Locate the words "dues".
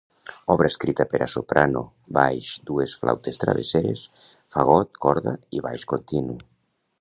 2.69-2.95